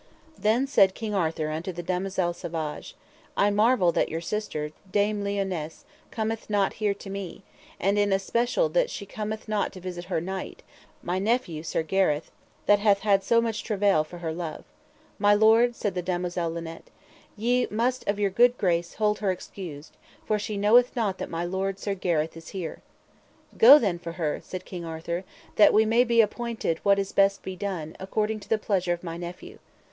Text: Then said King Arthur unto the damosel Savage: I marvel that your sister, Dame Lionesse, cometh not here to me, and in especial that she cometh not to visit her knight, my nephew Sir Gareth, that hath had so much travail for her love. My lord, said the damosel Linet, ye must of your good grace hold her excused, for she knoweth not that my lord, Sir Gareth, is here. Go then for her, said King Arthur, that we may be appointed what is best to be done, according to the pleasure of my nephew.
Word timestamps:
Then 0.35 0.65
said 0.65 0.95
King 0.95 1.13
Arthur 1.13 1.51
unto 1.51 1.71
the 1.71 1.83
damosel 1.83 2.33
Savage: 2.33 2.95
I 3.37 3.51
marvel 3.51 3.91
that 3.91 4.09
your 4.09 4.19
sister, 4.19 4.71
Dame 4.91 5.23
Lionesse, 5.23 5.85
cometh 6.09 6.49
not 6.49 6.73
here 6.81 6.95
to 6.95 7.09
me, 7.11 7.43
and 7.79 7.99
in 7.99 8.11
especial 8.11 8.67
that 8.69 8.89
she 8.89 9.05
cometh 9.05 9.47
not 9.47 9.71
to 9.73 9.79
visit 9.79 10.05
her 10.05 10.19
knight, 10.19 10.63
my 11.03 11.19
nephew 11.19 11.61
Sir 11.61 11.83
Gareth, 11.83 12.31
that 12.65 12.79
hath 12.79 13.01
had 13.01 13.23
so 13.23 13.39
much 13.41 13.63
travail 13.63 14.03
for 14.03 14.17
her 14.17 14.33
love. 14.33 14.63
My 15.19 15.35
lord, 15.35 15.75
said 15.75 15.93
the 15.93 16.01
damosel 16.01 16.49
Linet, 16.49 16.85
ye 17.37 17.67
must 17.69 18.03
of 18.07 18.17
your 18.17 18.31
good 18.31 18.57
grace 18.57 18.95
hold 18.95 19.19
her 19.19 19.29
excused, 19.29 19.97
for 20.25 20.39
she 20.39 20.57
knoweth 20.57 20.95
not 20.95 21.19
that 21.19 21.29
my 21.29 21.45
lord, 21.45 21.77
Sir 21.77 21.93
Gareth, 21.93 22.35
is 22.35 22.47
here. 22.57 22.81
Go 23.55 23.77
then 23.77 23.99
for 23.99 24.13
her, 24.13 24.41
said 24.43 24.65
King 24.65 24.83
Arthur, 24.83 25.25
that 25.57 25.75
we 25.75 25.85
may 25.85 26.03
be 26.03 26.21
appointed 26.21 26.79
what 26.79 26.97
is 26.97 27.11
best 27.11 27.35
to 27.35 27.43
be 27.43 27.55
done, 27.55 27.95
according 27.99 28.39
to 28.39 28.49
the 28.49 28.57
pleasure 28.57 28.93
of 28.93 29.03
my 29.03 29.15
nephew. 29.15 29.59